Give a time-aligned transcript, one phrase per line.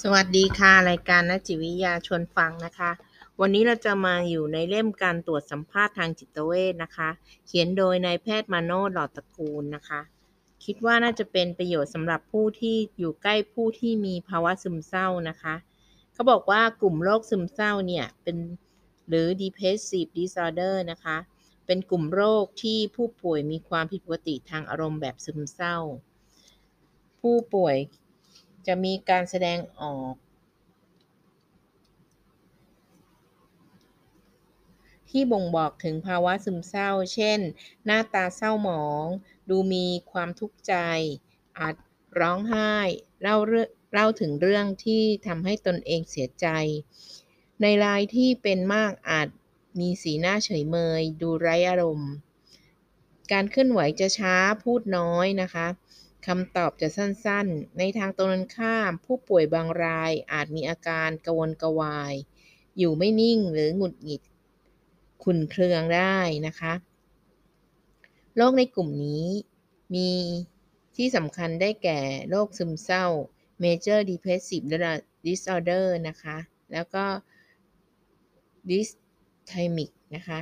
[0.00, 2.90] สวัสดีค่ะ รายการนักจิตวิทยาชวนฟังนะคะ
[3.40, 7.08] วันนี้เราจะมาอยู่ในเล่มการตรวจสัมภาษณ์ทางจิตเวชนะคะ
[7.46, 10.00] เขียนโดยนายแพทย์มาโนหลอดตระกูลนะคะ
[10.64, 15.54] คิดว่าน่าจะเป็นประโยชน์สำหรับผู้ที่อยู่ใกล้ผู้ที่มีภาวะซึมเศร้านะคะ
[16.12, 18.36] เขาบอกว่ากลุ่มโรคซึมเศร้าเนี่ยเป็น
[19.08, 21.16] หรือ depressive disorder นะคะ
[21.66, 25.76] เป็นกลุ่มโรคที่ผู้ป่วยมีความผิดปกติทางอารมณ์แบบซึมเศร้า
[27.20, 27.76] ผู้ป่วย
[28.66, 30.14] จะมีการแสดงออก
[35.10, 37.40] ที่บ่งบอกถึงภาวะซึมเศร้า เช่น
[37.84, 39.06] หน้าตาเศร้าหมอง
[39.48, 40.74] ดูมีความทุกข์ใจ
[41.58, 41.74] อาจ
[42.20, 42.72] ร้องไห้
[43.22, 46.46] เล่าเรื่องเล่าถึงเรื่องที่ทำให้ตนเองเสียใจ
[47.62, 49.28] ในรายที่เป็นมากอาจ
[49.80, 52.10] มีสีหน้าเฉยเมย ดูไร้อารมณ์
[53.32, 55.66] การเคลื่อนไหวจะช้าพูดน้อยนะคะ
[56.26, 62.14] คำตอบจะสั้นๆ ในทางตรงกันข้าม ผู้ป่วยบางรายอาจมีอาการกระวนกระวาย
[62.78, 64.22] อยู่ไม่นิ่งหรือหงุดหงิด
[65.24, 66.16] ขุนเคืองได้
[66.46, 66.72] นะคะ
[68.36, 69.26] โรคในกลุ่มนี้
[69.94, 70.10] มี
[70.96, 73.06] ที่สำคัญได้แก่โรคซึมเศร้า
[73.62, 74.66] Major Depressive
[75.26, 76.36] Disorder นะคะ
[76.72, 77.04] แล้วก็
[78.68, 80.40] Dysthymic นะคะ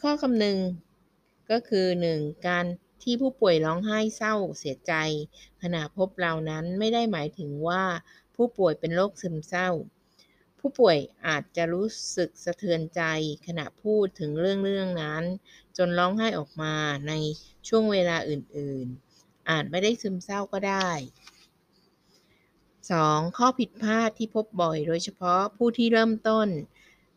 [0.00, 0.58] ข้อคำนึง
[1.50, 2.46] ก็คือ 1.
[2.48, 2.66] การ
[3.04, 4.92] ที่ผู้ป่วยร้องไห้เศร้าเสียใจ
[5.62, 7.82] ขณะพบเรานั้นไม่ได้หมายถึงว่า
[8.36, 9.70] ผู้ป่วยเป็นโรคซึมเศร้า
[10.58, 13.02] ผู้ป่วยอาจจะรู้สึกสะเทือนใจ
[13.46, 15.24] ขณะพูดถึงเรื่องเรื่องนั้น
[15.76, 16.74] จนร้องไห้ออกมา
[17.08, 17.12] ใน
[17.68, 20.90] ช่วงเวลาอื่นๆ อาจไม่ได้ซึมเศร้าก็ได้
[22.12, 23.36] 2.
[23.36, 26.48] ข้อผิดพลาดที่พบบ่อย โดยเฉพาะผู้ที่เริ่มต้น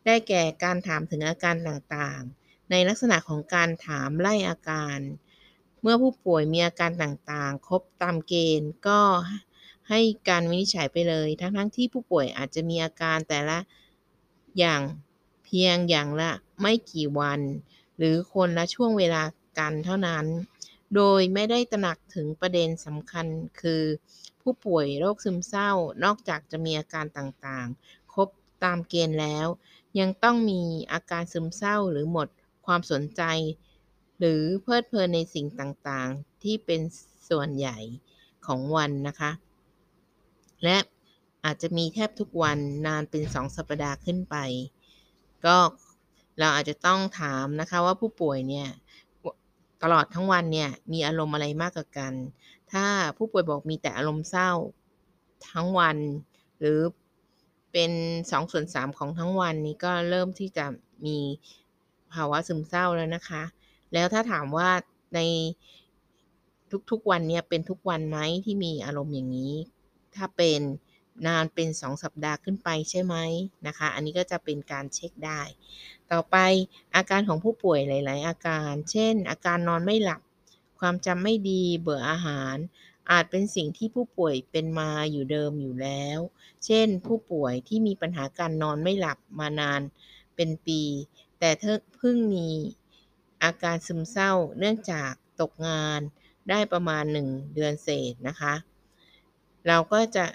[0.06, 4.98] ได้แก่การถามถึงอาการต่างๆ ในลักษณะของการถามไล่อาการ
[5.88, 9.00] มื่อผู้ป่วยมีอาการต่างๆ ครบตามเกณฑ์ก็
[9.88, 13.58] ให้การวินิจฉัยไปเลย ทั้งๆทที่ผู้ป่วยอาจจะมีอาการแต่ละ
[14.58, 14.80] อย่าง
[15.44, 17.40] เพียงอย่างละไม่กี่วัน
[17.98, 19.22] หรือคนละช่วงเวลา
[19.58, 20.26] กันเท่านั้น
[20.94, 23.26] โดยไม่ได้ตระหนักถึงประเด็นสำคัญ
[23.60, 23.82] คือ
[24.42, 25.70] ผู้ป่วยโรคซึมเศร้า
[26.04, 28.28] นอกจากจะมีอาการต่างๆ ครบ
[28.64, 29.46] ตามเกณฑ์แล้ว
[29.98, 30.62] ยังต้องมี
[30.92, 32.28] อาการซึมเศร้าหรือหมด
[32.66, 33.22] ความสนใจ
[34.18, 36.80] หรือเพลิดเพลินในสิ่งต่างๆ ที่เป็น
[37.30, 37.78] ส่วนใหญ่
[38.46, 39.30] ของวันนะคะ
[40.64, 40.78] และ
[41.44, 44.36] อาจจะมีแทบทุกวันนานเป็นสองสัปดาห์ขึ้นไป
[45.46, 45.56] ก็
[46.38, 48.68] เราอาจจะต้องถามนะคะว่าผู้ป่วยเนี่ย
[49.82, 52.12] ตลอดทั้งวันเนี่ยมีอารมณ์อะไรมากกว่ากัน
[52.72, 52.84] ถ้า
[53.16, 54.50] ผู้ป่วยบอกมีแต่อารมณ์เศร้า
[55.50, 55.96] ทั้งวัน
[56.58, 56.78] หรือ
[57.72, 57.92] เป็น
[58.30, 60.66] สองส่วนสามของทั้งวันนี้ก็เริ่มที่จะ
[61.06, 61.18] มี
[62.12, 63.42] ภาวะซึมเศร้าแล้วนะคะ
[63.92, 64.70] แล้วถ้าถามว่า
[65.14, 65.20] ใน
[66.90, 69.54] ทุกๆวันเนี่ยเป็นทุกวันไหมที่มีอารมณ์อย่างนี้
[70.16, 70.60] ถ้าเป็น
[71.26, 73.16] นานเป็น 2 สัปดาห์ขึ้นไปใช่ไหม
[73.66, 75.40] นะคะ อันนี้ก็จะเป็นการเช็คได้
[76.12, 76.36] ต่อไป
[76.96, 80.20] อาการของผู้ป่วยหลาย ๆ อาการ เช่น อาการนอนไม่หลับ
[80.78, 82.56] ความจำไม่ดี เบื่ออาหาร
[83.10, 86.18] อาจเป็นสิ่งที่ผู้ป่วยเป็นมาอยู่เดิมอยู่แล้ว
[86.64, 89.80] เช่น ผู้ป่วยที่มีปัญหาการนอนไม่หลับมานาน
[90.36, 90.82] เป็นปี
[91.38, 91.50] แต่
[91.96, 92.48] เพิ่งมี
[93.42, 96.00] อาการซึมเศร้าเนื่องจากตกงาน
[96.48, 98.54] ได้ประมาณ 1 เดือนเศษนะคะ
[99.66, 100.26] เราก็จะ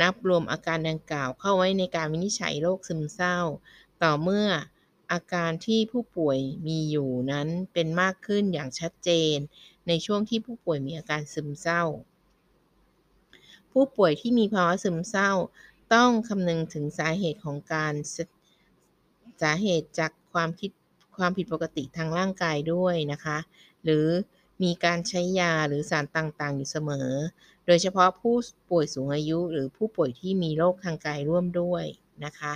[0.00, 3.38] นับรวมอาการดังกล่าวเข้าไว้ในการวินิจฉัยโรคซึมเศร้า
[4.02, 4.48] ต่อเมื่อ
[5.12, 9.36] อาการที่ผู้ป่วยมีอยู่นั้นเป็นมากขึ้นอย่างชัดเจน
[9.88, 11.82] ในช่วงที่ผู้ป่วยมีอาการซึมเศร้า
[13.72, 15.30] ผู้ป่วยที่มีภาวะซึมเศร้า
[15.94, 17.94] ต้องคำนึงถึงสาเหตุของการ
[19.42, 20.70] สาเหตุจากความคิด
[21.16, 23.38] ความผิดปกติทางร่างกายด้วยนะคะ
[23.84, 24.06] หรือ
[24.62, 27.10] มีการใช้ยาหรือสารต่างๆ อยู่เสมอ
[27.66, 28.34] โดยเฉพาะผู้
[28.70, 31.84] ป่วยสูงอายุ หรือผู้ป่วยที่มีโรคทางกายร่วมด้วย
[32.24, 32.54] นะคะ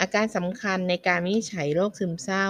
[0.00, 2.48] อาการสำคัญในการวินิจฉัยโรคซึมเศร้า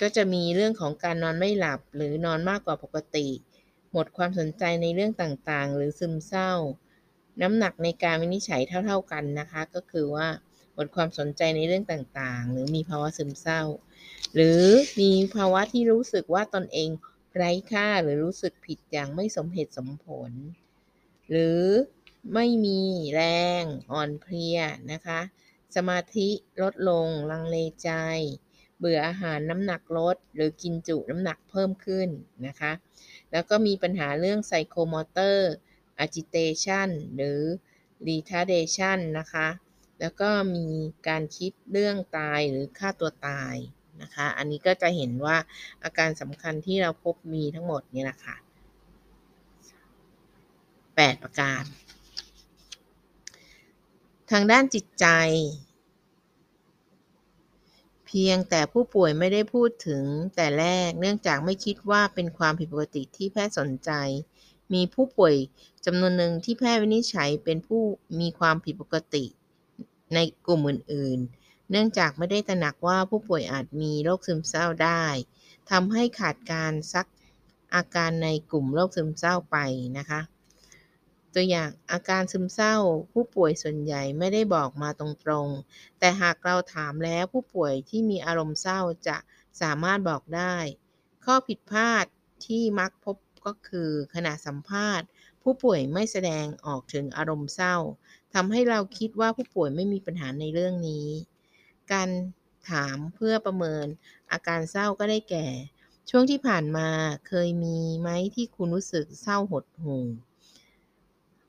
[0.00, 3.28] ก็จะมีเรื่องของการนอนไม่หลับ หรือนอนมากกว่าปกติ
[3.92, 6.52] หมดความสนใจในเรื่องต่างๆ หรือซึมเศร้า
[7.42, 10.28] น้ำหนักในการวินิจฉัยเท่า ๆกันนะคะ ก็คือว่า
[10.76, 13.62] หมดความสนใจในเรื่องต่างๆ หรือมีภาวะซึมเศร้า
[14.34, 14.62] หรือ
[15.00, 16.90] มีภาวะที่รู้สึกว่าตนเอง
[17.36, 20.32] ไร้ค่าหรือรู้สึกผิดอย่างไม่สมเหตุสมผล
[21.30, 21.62] หรือ
[22.34, 22.80] ไม่มี
[23.14, 23.22] แร
[23.62, 24.58] งอ่อนเพลีย
[24.92, 25.20] นะคะ
[25.76, 26.28] สมาธิ
[26.62, 27.90] ลดลง ลังเลใจ
[28.78, 32.08] เบื่ออาหารน้ำหนักลด หรือกินจุน้ำหนักเพิ่มขึ้น
[32.46, 32.72] นะคะ
[33.32, 35.52] แล้วก็มีปัญหาเรื่องไซโคมอเตอร์
[36.04, 37.40] agitation หรือ
[38.06, 39.48] retardation นะคะ
[40.00, 40.66] แล้วก็มี
[41.08, 43.54] การคิดเรื่องตายหรือฆ่าตัวตาย
[44.02, 45.36] นะคะ อันนี้ก็จะเห็นว่า
[45.84, 48.36] อาการสำคัญที่เราพบมีทั้งหมดนี่แหละค่ะ
[50.44, 51.62] 8 ประการ
[54.30, 55.06] ทางด้านจิตใจ
[58.06, 60.04] เพียงแต่ผู้ป่วยไม่ได้พูดถึง
[60.36, 63.90] แต่แรก เนื่องจากไม่คิดว่าเป็นความผิดปกติที่แพทย์สนใจ
[64.74, 65.34] มีผู้ป่วย
[65.86, 67.82] จำนวนหนึ่งที่แพทย์วินิจฉัยเป็นผู้
[68.20, 69.24] มีความผิดปกติ
[70.14, 75.04] ในกลุ่มอื่น ๆ เนื่องจากไม่ได้ตระหนักว่าผู้ป่วยอาจมีโรคซึมเศร้าได้
[75.70, 77.06] ทำให้ขาดการซัก
[77.74, 79.56] อาการในกลุ่มโรคซึมเศร้าไป
[79.98, 80.20] นะคะ
[81.34, 82.76] ตัวอย่างอาการซึมเศร้า
[83.12, 89.16] ผู้ป่วยส่วนใหญ่ไม่ได้บอกมาตรงๆ แต่หากเราถามแล้วผู้ป่วยที่มีอารมณ์เศร้าจะ
[89.60, 90.56] สามารถบอกได้
[91.24, 92.04] ข้อผิดพลาด
[92.46, 93.16] ที่มักพบ
[93.46, 95.06] ก็คือขณะสัมภาษณ์
[95.42, 97.76] ผู้ป่วยไม่แสดงออกถึงอารมณ์เศร้า
[98.36, 101.08] ทำให้เราคิดว่าผู้ป่วยไม่มีปัญหาในเรื่องนี้
[101.92, 102.08] การ
[102.70, 103.86] ถามเพื่อประเมิน
[104.32, 105.46] อาการเศร้าก็ได้แก่
[106.10, 106.88] ช่วงที่ผ่านมา
[107.28, 110.06] เคยมีไหมที่คุณรู้สึกเศร้าหดหู่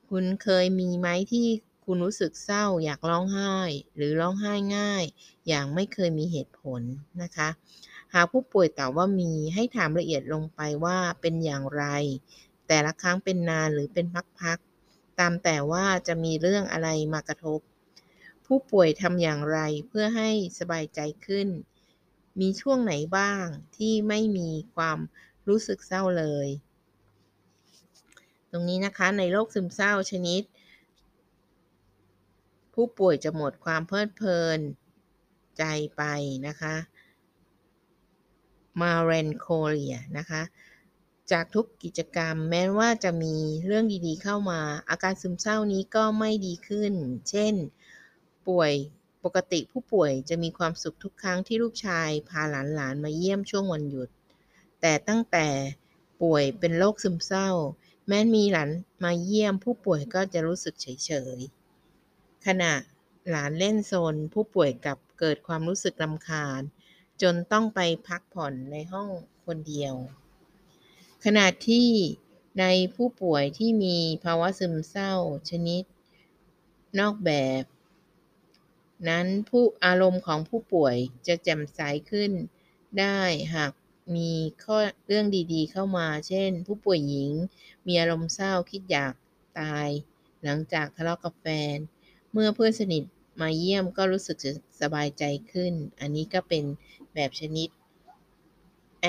[0.09, 1.47] คุณเคยมีไหมที่
[1.85, 3.53] คุณรู้สึกเศร้าอยากร้องไห้
[3.95, 5.03] หรือร้องไห้ง่าย
[5.47, 6.81] อย่างไม่เคยมีเหตุผล
[7.21, 7.49] นะคะ
[8.13, 11.83] หากผู้ป่วยตอบว่ามีให้ถามละเอียดลงไปว่าเป็นอย่างไร
[12.67, 14.05] แต่ละครั้งเป็นนานหรือเป็น
[14.41, 14.66] พักๆ
[15.19, 17.59] ตามแต่ว่าจะมีเรื่องอะไรมากระทบ
[18.45, 20.29] ผู้ป่วยทำอย่างไรเพื่อให้
[20.59, 21.47] สบายใจขึ้น
[22.39, 23.45] มีช่วงไหนบ้าง
[23.77, 24.99] ที่ไม่มีความ
[25.47, 26.47] รู้สึกเศร้าเลย
[28.51, 30.41] ตรงนี้นะคะในโรคซึมเศร้าชนิด
[32.73, 34.59] ผู้ป่วยจะหมดความเพลิดเพลิน
[35.57, 35.63] ใจ
[35.97, 36.03] ไป
[36.47, 36.75] นะคะ
[38.81, 40.41] มาเรนโคเรียนะคะ
[41.31, 43.35] จากทุกกิจกรรม แม้ว่าจะมี
[43.65, 44.59] เรื่องดีๆเข้ามา
[44.89, 46.93] อาการซึมเศร้านี้ก็ไม่ดีขึ้น
[47.29, 47.53] เช่น
[48.47, 48.73] ป่วย
[49.23, 52.41] ปกติผู้ป่วยจะมีความสุขทุกครั้งที่ลูกชายพา
[52.75, 54.09] หลานๆมาเยี่ยมช่วงวันหยุด
[54.81, 55.47] แต่ตั้งแต่
[56.21, 57.49] ป่วยเป็นโรคซึมเศร้า
[58.07, 58.69] แม้มีหลาน
[59.03, 62.73] มาเยี่ยมผู้ป่วยก็จะรู้สึกเฉยๆขณะ
[63.29, 66.61] หลานเล่นโซนผู้ป่วยกับเกิดความรู้สึกรำคาญ
[67.21, 69.09] จนต้องไปพักผ่อนในห้อง
[69.45, 69.95] คนเดียว
[71.29, 71.89] ขณะที่
[72.59, 72.65] ใน
[72.95, 75.13] ผู้ป่วยที่มีภาวะซึมเศร้า
[75.49, 75.83] ชนิด
[76.99, 77.31] นอกแบ
[77.61, 77.63] บ
[79.09, 80.95] นั้นผู้อารมณ์ของผู้ป่วย
[81.27, 81.79] จะแจ่มใส
[82.11, 82.31] ขึ้น
[82.99, 83.19] ได้
[83.55, 83.71] หาก
[84.15, 84.31] มี
[84.63, 84.77] ข้อ
[85.07, 87.31] เรื่องดีๆ เข้ามา เช่น ผู้ป่วยหญิง
[87.87, 89.13] มีอารมณ์เศร้าคิดอยาก
[89.59, 89.89] ตาย
[90.43, 91.45] หลังจากทะเลาะกับแฟ
[91.75, 91.77] น
[92.31, 93.03] เมื่อเพื่อนสนิท
[93.41, 94.37] มาเยี่ยมก็รู้สึก
[94.81, 96.63] สบายใจขึ้น อันนี้ก็เป็น
[97.13, 97.69] แบบชนิด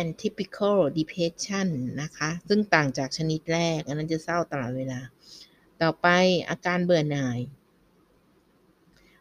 [0.00, 1.69] atypical depression
[2.02, 5.00] นะคะ ซึ่งต่างจากชนิดแรก อันนั้นจะเศร้าตลอดเวลา
[5.82, 6.06] ต่อไป
[6.50, 7.38] อาการเบื่อหน่าย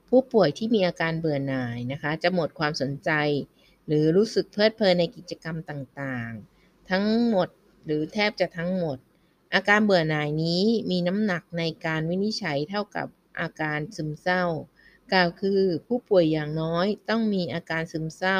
[0.10, 3.12] ผู้ป่วยที่มีอาการเบื่อหน่ายนะคะ จะหมดความสนใจ
[3.88, 7.50] หรือรู้สึกเพลิดเพลินในกิจกรรมต่างๆ ทั้งหมด
[7.86, 8.98] หรือแทบจะทั้งหมด
[9.54, 13.08] อาการเบื่อหน่ายนี้มีน้ำหนักในการวินิจฉัยเท่ากับ
[13.40, 14.44] อาการซึมเศร้า
[15.14, 18.40] กล่าวคือผู้ป่วยอย่างน้อยต้องมีอาการซึมเศร้า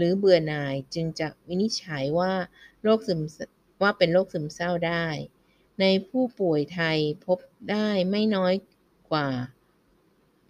[0.00, 2.32] หรือเบื่อหน่ายจึงจะวินิจฉัยว่า
[2.82, 3.20] โรคซึม
[3.82, 5.06] ว่าเป็นโรคซึมเศร้าได้
[5.80, 7.38] ในผู้ป่วยไทยพบ
[7.70, 8.54] ได้ไม่น้อย
[9.10, 9.28] กว่า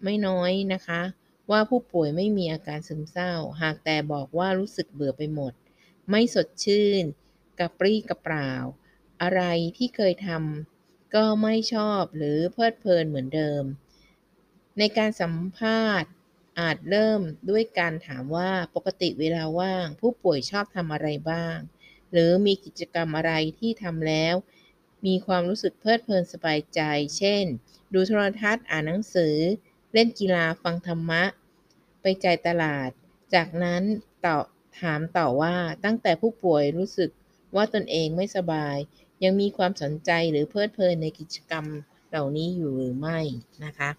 [0.03, 1.01] ไม่น้อยนะคะ
[1.51, 5.53] ว่าผู้ป่วยไม่มีอาการซึมเศร้า หากแต่บอกว่ารู้สึกเบื่อไปหมด
[6.09, 7.03] ไม่สดชื่น
[7.59, 8.51] กระปรี้กระเปร่า
[9.21, 9.41] อะไร
[9.77, 13.63] ที่เคยทำก็ไม่ชอบหรือเพลิดเพลินเหมือนเดิม
[14.77, 16.11] ในการสัมภาษณ์
[16.61, 21.57] อาจเริ่มด้วยการถามว่าปกติเวลาว่าง ผู้ป่วยชอบทำอะไรบ้าง
[22.11, 24.35] หรือมีกิจกรรมอะไรที่ทำแล้ว
[25.05, 26.81] มีความรู้สึกเพลิดเพลินสบายใจ
[27.17, 27.45] เช่น
[27.93, 29.35] ดูโทรทัศน์อ่านหนังสือ
[29.93, 31.23] เล่นกีฬาฟังธรรมะ
[32.01, 32.89] ไปจ่ายตลาด
[33.33, 33.83] จากนั้น
[34.25, 34.37] ต่อ
[34.79, 37.09] ถามต่อว่าตั้งแต่ผู้ป่วยรู้สึก
[37.55, 38.77] ว่าตนเองไม่สบาย
[39.23, 41.65] ยังมีความสนใจหรือเพลิดเพลินในกิจกรรม
[42.09, 43.19] เหล่านี้อยู่หรือไม่
[43.65, 43.89] นะคะ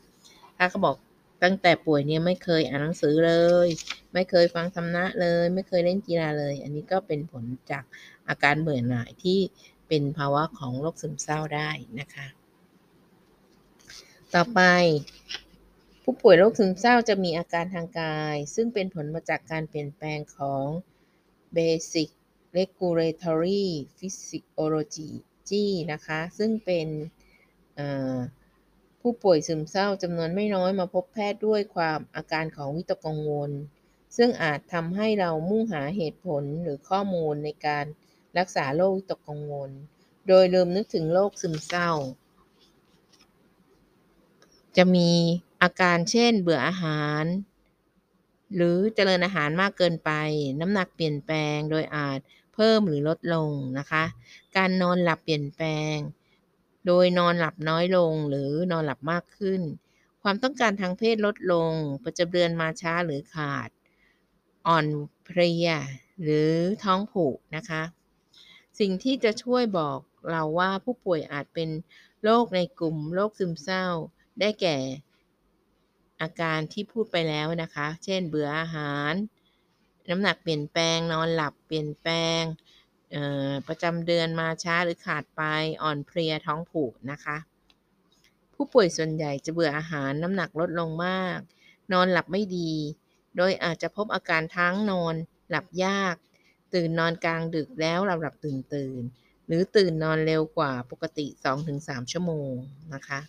[0.57, 0.97] ถ้าเขาบอก
[1.43, 3.35] ตั้งแต่ป่วยเนี่ยไม่เคยอ่านหนังสือเล
[3.67, 3.69] ย
[4.13, 7.85] ไม่เคยฟังธรรมะเลย ไม่เคยเล่นกีฬาเลย อันนี้ก็เป็นผลจาก
[8.29, 9.41] อาการเบื่อหน่ายที่
[9.89, 11.71] เป็นภาวะของโรคซึมเศร้าได้
[12.01, 12.27] นะคะ
[14.35, 14.61] ต่อไป
[16.03, 20.67] ผู้ป่วยโรคซึมเศร้าจะมีอาการทางกาย ซึ่งเป็นผลมาจากการเปลี่ยนแปลงของ
[21.57, 22.09] basic
[22.57, 23.65] regulatory
[23.99, 25.11] physiology
[25.93, 26.89] นะคะ ซึ่งเป็น
[29.03, 33.51] ผู้ป่วยซึมเศร้าจำนวนไม่น้อยมาพบแพทย์ด้วยความอาการของวิตกกังวล
[34.17, 37.85] ซึ่งอาจทำให้เรามุ่งหาเหตุผลหรือข้อมูลในการ
[38.39, 39.71] รักษาโรควิตกกังวล
[40.29, 41.91] โดยลืมนึกถึงโรคซึมเศร้า
[44.77, 45.11] จะมี
[45.63, 47.25] อาการเช่น เบื่ออาหาร
[48.55, 50.11] หรือเจริญอาหารมากเกินไป
[50.61, 52.19] น้ำหนักเปลี่ยนแปลงโดยอาจ
[52.55, 54.05] เพิ่มหรือลดลงนะคะ
[54.57, 55.97] การนอนหลับเปลี่ยนแปลง
[56.87, 59.61] โดยนอนหลับน้อยลงหรือนอนหลับมากขึ้น
[60.23, 61.73] ความต้องการทางเพศลดลง
[62.05, 63.69] ประจำเดือนมาช้าหรือขาด
[64.67, 64.87] อ่อน
[65.25, 65.71] เพลีย
[66.23, 66.51] หรือ
[66.85, 67.83] ท้องผูกนะคะ
[68.79, 69.99] สิ่งที่จะช่วยบอก
[70.31, 71.69] เราว่าผู้ป่วยอาจเป็น
[72.23, 73.87] โรคในกลุ่มโรคซึมเศร้า
[74.41, 74.77] ได้แก่
[76.21, 79.13] อาการที่พูดไปแล้วนะคะ เช่นเบื่ออาหาร
[80.11, 82.43] น้ำหนักเปลี่ยนแปลง นอนหลับเปลี่ยนแปลง
[83.69, 85.43] ประจำเดือนมาช้าหรือขาดไป
[85.83, 87.37] อ่อนเพลียท้องผูกนะคะ
[88.55, 91.39] ผู้ป่วยส่วนใหญ่จะเบื่ออาหารน้ำหนักลดลงมาก
[91.93, 92.73] นอนหลับไม่ดี
[93.37, 95.15] โดยอาจจะพบอาการทั้งนอน
[95.51, 96.15] หลับยาก
[96.75, 99.03] ตื่นนอนกลางดึกแล้วหลับหลับตื่นตื่น
[99.47, 101.27] หรือตื่นนอนเร็วกว่าปกติ
[101.69, 102.53] 2-3 ชั่วโมง
[102.95, 103.21] นะคะ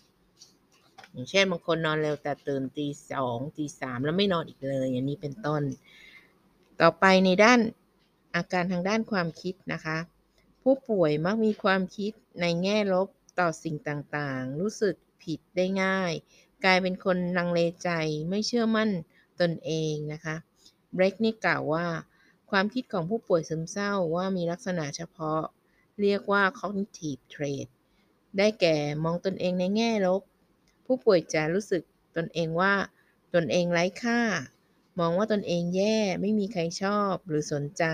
[1.12, 5.62] อย่างเช่นบางคนนอนเร็วแต่ตื่นตีสองตีสามแล้วไม่นอนอีกเลย อย่างนี้เป็นต้น
[6.80, 7.60] ต่อไปในด้าน
[8.34, 9.98] อาการทางด้านความคิดนะคะ
[10.62, 16.12] ผู้ป่วยมักมีความคิดในแง่ลบต่อสิ่งต่างๆ รู้สึกผิดได้ง่าย
[16.64, 17.90] กลายเป็นคนลังเลใจ
[18.28, 18.90] ไม่เชื่อมั่น
[19.40, 20.36] ตนเองนะคะ
[20.94, 21.86] เบรกนี่กล่าวว่า
[22.50, 25.40] ความคิดของผู้ป่วยซึมเศร้าว่ามีลักษณะเฉพาะ
[26.00, 27.68] เรียกว่า cognitive trait
[28.38, 30.22] ได้แก่มองตนเองในแง่ลบ
[30.86, 31.82] ผู้ป่วยจะรู้สึก
[32.16, 32.74] ตนเองว่า
[33.34, 34.20] ตนเองไร้ค่า
[34.98, 37.84] มองว่าตนเองแย่ไม่มีใครชอบหรือสนใจ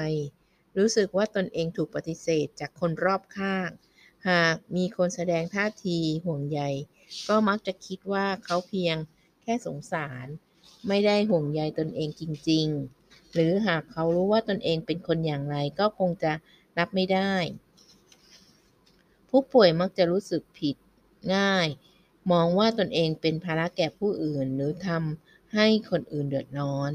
[0.79, 3.71] รู้สึกว่าตนเองถูกปฏิเสธจากคนรอบข้าง
[4.29, 6.61] หากมีคนแสดงท่าทีห่วงใย
[7.29, 8.97] ก็มักจะคิดว่าเขาเพียง
[9.43, 10.27] แค่สงสาร
[10.89, 12.67] ไม่ได้ห่วงใยตนเองจริง
[13.01, 16.33] ๆ หรือหากเขารู้ว่าตนเองเป็นคนอย่างไรก็คงจะ
[16.79, 17.35] รับไม่ได้
[19.29, 20.77] ผู้ป่วยมักจะรู้สึกผิด
[21.35, 21.67] ง่าย
[22.33, 26.93] มองว่าตนเองเป็นภาระแก่ผู้อื่นหรือทำ ให้คนอื่นเดือดร้อน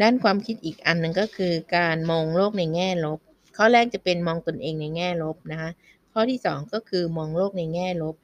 [0.00, 3.18] ด้านความคิดอีกอันนึงก็คือการมองโลกในแง่ลบ
[3.56, 5.70] ข้อแรกจะเป็นมองตนเองในแง่ลบนะคะ
[6.12, 8.16] ข้อที่ 2 ก็คือมองโลกในแง่ลบ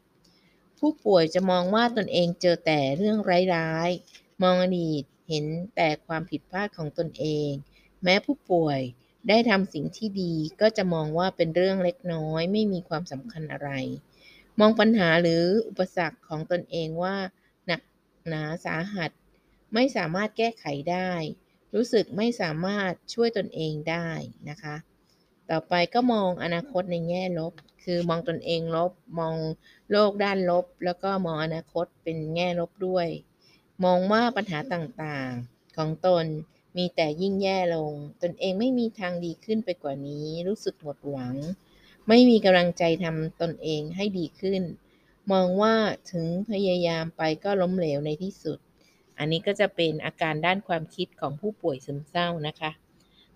[0.79, 3.19] ผู้ป่วยจะมองว่าตนเองเจอแต่เรื่อง
[3.55, 5.45] ร้ายๆ มองอดีตเห็น
[5.77, 7.51] แต่ความผิดพลาดของตนเอง
[8.05, 8.81] แม้ผู้ป่วย
[9.29, 13.71] ได้ทำสิ่งที่ดีก็จะมองว่าเป็นเรื่องเล็กน้อย ไม่มีความสำคัญอะไร
[14.61, 17.17] มองปัญหาหรืออุปสรรคของตนเองว่า
[18.29, 19.11] หนาสาหัส
[19.75, 21.11] ไม่สามารถแก้ไขได้
[21.75, 24.09] รู้สึกไม่สามารถช่วยตนเองได้
[24.49, 24.77] นะคะ
[25.51, 27.53] ต่อไปก็มองอนาคตในแง่ลบ
[27.85, 29.35] คือมองตนเองลบ มอง
[29.91, 33.09] โลกด้านลบ แล้วก็มองอนาคตเป็นแง่ลบด้วย
[33.85, 36.25] มองว่าปัญหาต่างๆของตน
[36.77, 37.93] มีแต่ยิ่งแย่ลง
[38.23, 41.37] ตนเองไม่มีทางดีขึ้นไปกว่านี้ รู้สึกหมดหวัง
[42.09, 44.63] ไม่มีกำลังใจทำตนเองให้ดีขึ้น
[45.33, 45.75] มองว่า
[46.13, 48.59] ถึงพยายามไปก็ล้มเหลวในที่สุด
[49.19, 52.71] อันนี้ก็จะเป็นอาการด้านความคิดของผู้ป่วยซึมเศร้านะคะ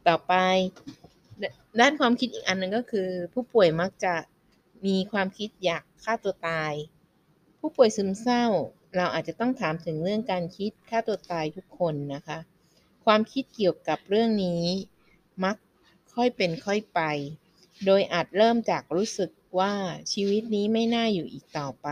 [0.06, 0.32] ต่อไป
[1.80, 4.14] ด้านความคิดอีกอันนึงก็คือ ผู้ป่วยมักจะ
[4.86, 6.72] มีความคิดอยากฆ่าตัวตาย
[7.60, 8.44] ผู้ป่วยซึมเศร้า
[8.96, 12.38] เราอาจจะต้องถามถึงเรื่องการคิดฆ่าตัวตายทุกคนนะคะ
[13.04, 14.64] ความคิดเกี่ยวกับเรื่องนี้
[15.44, 15.56] มัก
[16.14, 17.00] ค่อยเป็นค่อยไป
[17.86, 19.74] โดยอาจเริ่มจากรู้สึก ว่า
[20.12, 21.88] ชีวิตนี้ไม่น่าอยู่อีกต่อไป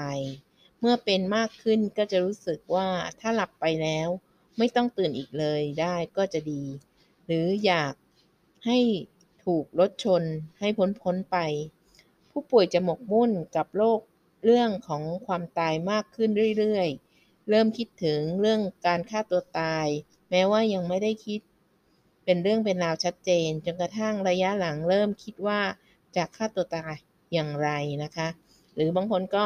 [0.80, 2.88] เมื่อเป็นมากขึ้นก็จะรู้สึกว่า
[3.20, 4.08] ถ้าหลับไปแล้ว
[4.58, 6.64] ไม่ต้องตื่นอีกเลยได้ก็จะดี
[7.26, 7.94] หรืออยาก
[8.66, 8.78] ให้
[9.44, 10.22] ถูกรถชน
[10.60, 11.38] ให้พ้นพ้นไป
[12.30, 14.00] ผู้ป่วยจะหมกมุ่นกับโรค
[14.44, 19.86] เรื่องของความตายมากขึ้นเรื่อยๆ เริ่มคิดถึงเรื่องการฆ่าตัวตาย
[20.30, 21.40] แม้ว่ายังไม่ได้คิด
[22.24, 25.60] เป็นเรื่องเป็นราวชัดเจน จนกระทั่งระยะหลังเริ่มคิดว่า
[26.16, 26.94] จะฆ่าตัวตาย
[27.32, 27.68] อย่างไร
[28.02, 28.28] นะคะ
[28.74, 29.44] หรือบางคนก็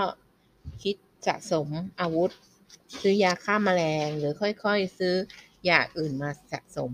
[0.82, 1.68] คิดสะสม
[2.00, 2.30] อาวุธ
[3.00, 5.14] ซื้อยาฆ่ามาแมลงหรือค่อยๆ ซื้อ
[5.68, 6.92] ยาอื่นมาสะสม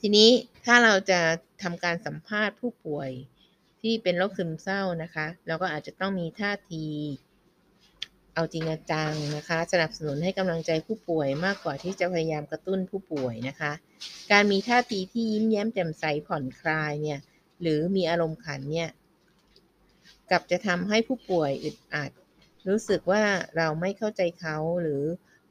[0.00, 0.30] ทีนี้
[0.64, 1.20] ถ้าเราจะ
[1.62, 3.10] ทำการสัมภาษณ์ผู้ป่วย
[3.80, 6.84] ที่เป็นโรคซึมเศร้านะคะ เราก็อาจจะต้องมีท่าที
[8.34, 13.72] เอาจริงจังนะคะ สนับสนุนให้กำลังใจผู้ป่วยมากกว่าที่จะพยายามกระตุ้นผู้ป่วยนะคะ
[14.32, 17.18] การมีท่าทีที่ยิ้มแย้มแจ่มใสผ่อนคลายเนี่ย
[17.60, 18.90] หรือมีอารมณ์ขันเนี่ย
[20.30, 22.10] กับจะทำให้ผู้ป่วยอึดอัด
[22.68, 23.24] รู้สึกว่า
[23.56, 25.04] เราไม่เข้าใจเขาหรือ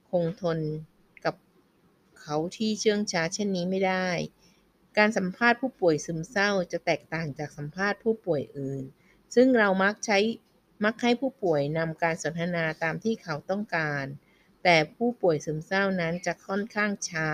[0.10, 0.60] คงทน
[1.26, 1.36] กับ
[2.20, 4.08] เขาที่เชื่องช้าเช่นนี้ไม่ได้
[4.98, 8.84] การสัมภาษณ์ผู้ป่วยซึมเศร้าจะแตกต่างจากสัมภาษณ์ผู้ป่วยอื่น
[9.36, 10.18] ซึ่งเรามักใช้
[10.84, 14.06] มักให้ผู้ป่วยนำการสนทนาตามที่เขาต้องการ
[14.64, 17.30] แต่ผู้ป่วยซึมเศร้านั้นจะค่อนข้างช้า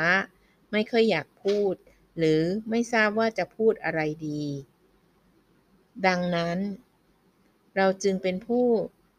[0.71, 1.73] ไม่ค่อยอยากพูด
[2.17, 4.43] หรือไม่ทราบว่าจะพูดอะไรดี
[6.07, 6.57] ดังนั้น
[7.77, 8.65] เราจึงเป็นผู้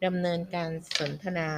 [0.04, 1.50] ดำเนินการสนทนา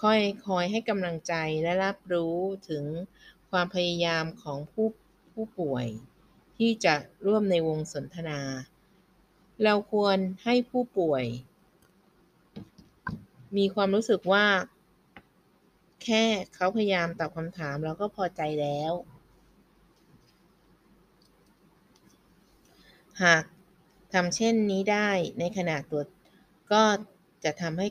[0.00, 2.36] คอยคอยให้กำลังใจและรับรู้
[2.68, 2.84] ถึง
[3.50, 4.88] ความพยายามของผู้
[5.32, 5.86] ผู้ป่วย
[6.58, 6.94] ที่จะ
[7.26, 8.40] ร่วมในวงสนทนา
[9.64, 11.24] เราควรให้ผู้ป่วย
[13.56, 14.46] มีความรู้สึกว่า
[16.04, 18.92] แค่เขาพยายามตอบคำถามเราก็พอใจแล้ว
[23.22, 23.42] หาก
[24.12, 25.08] ทำเช่นนี้ได้
[25.38, 26.06] ในขณะตรวจ
[26.72, 26.82] ก็
[27.44, 27.86] จะทำให้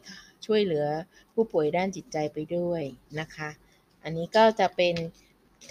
[0.45, 0.87] ช่วยเหลือ
[1.33, 2.81] ผู้ป่วยด้านจิตใจไปด้วย
[3.19, 3.49] นะคะ
[4.03, 4.95] อันนี้ก็จะเป็น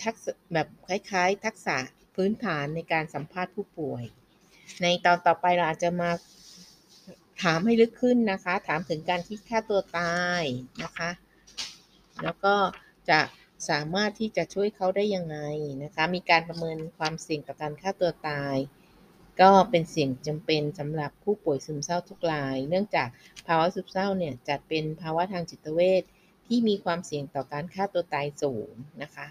[0.02, 1.76] ทักษะแบบคล้ายๆ ทักษะ
[2.14, 4.04] พื้นฐานในการสัมภาษณ์ผู้ป่วย
[4.82, 6.10] ในตอนต่อไปเราอาจจะมา
[7.42, 10.42] ถามให้ลึกขึ้นนะคะ ถามถึงการคิดฆ่าตัวตาย
[10.82, 11.10] นะคะ
[12.22, 12.56] แล้วก็
[13.10, 13.20] จะ
[13.68, 15.38] สามารถที่จะช่วยเขาได้ยังไง
[15.82, 18.56] นะคะ มีการประเมินความเสี่ยงต่อการฆ่าตัวตาย
[19.40, 23.08] ก็เป็นเสี่ยงจำเป็นสำหรับผู้ป่วยซึมเศร้าทุกราย เนื่องจาก
[23.46, 26.02] ภาวะซึมเศร้าเนี่ยจัดเป็นภาวะทางจิตเวช
[26.46, 28.72] ที่มีความเสี่ยงต่อการฆ่าตัวตายสูง
[29.02, 29.26] นะคะ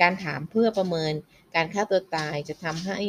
[0.00, 1.12] การถามเพื่อประเมิน
[1.54, 3.00] การฆ่าตัวตายจะทำให้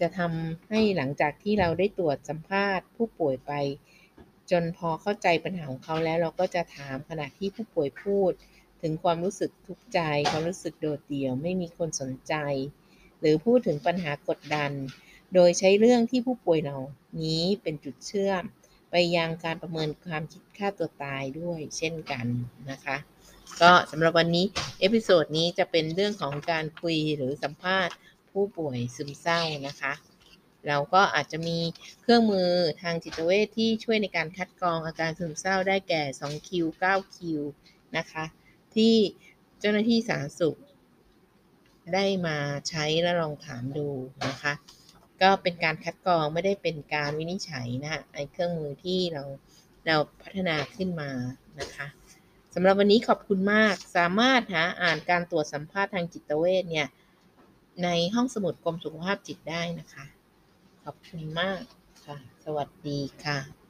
[0.00, 3.52] จะทำให้หลังจากที่เราได้ตรวจสัมภาษณ์ ผู้ป่วยไป
[4.50, 8.32] จนพอเข้าใจปัญหาของเขาแล้วเราก็จะถามขณะที่ผู้ป่วยพูด
[8.82, 10.00] ถึงความรู้สึกทุกข์ใจ
[10.30, 12.34] ความรู้สึกโดดเดี่ยวไม่มีคนสนใจ
[13.22, 14.72] หรือพูดถึงปัญหากดดัน
[15.34, 16.80] โดยใช้เรื่องที่ผู้ป่วยเหล่า
[17.22, 18.42] นี้เป็นจุดเชื่อม
[18.90, 22.26] ไปยังการประเมินความคิดฆ่าตัวตายด้วยเช่นกัน
[22.70, 22.96] นะคะ
[23.60, 24.46] ก็สำหรับวันนี้
[24.80, 27.94] episode นี้จะเป็นเรื่องของการคุยหรือสัมภาษณ์
[28.30, 29.92] ผู้ป่วยซึมเศร้านะคะ
[30.66, 31.58] เราก็อาจจะมี
[32.02, 32.50] เครื่องมือ
[32.82, 36.50] ทางจิตเวชที่ช่วยในการคัดกรองอาการซึมเศร้าได้แก่ 2Q
[36.82, 37.18] 9Q
[37.96, 38.24] นะคะ
[38.76, 38.94] ที่
[39.60, 40.58] เจ้าหน้าที่สาธารณสุข
[41.94, 42.36] ได้มา
[42.68, 43.88] ใช้และลองถามดู
[44.26, 44.52] นะคะ
[45.22, 49.24] ก็เป็นการคัดกรองไม่ได้เป็นการวินิจฉัยนะฮะไอเครื่องมือที่เรา
[49.86, 51.10] เราพัฒนาขึ้นมา
[51.60, 51.86] นะคะ
[52.54, 56.88] สำหรับวันนี้ขอบคุณมากสามารถหาอ่านการตรวจสัมภาษณ์ทางจิตเวชเนี่ย
[57.84, 60.04] ในห้องสมุดกรมสุขภาพจิตได้นะคะ
[60.84, 61.60] ขอบคุณมาก
[62.06, 63.61] ค่ะ สวัสดีค่ะ